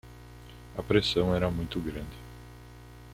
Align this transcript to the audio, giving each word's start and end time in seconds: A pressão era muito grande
A 0.75 0.81
pressão 0.81 1.35
era 1.35 1.51
muito 1.51 1.79
grande 1.79 2.17